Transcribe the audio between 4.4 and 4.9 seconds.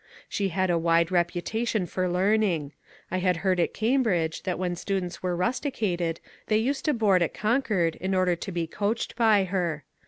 that when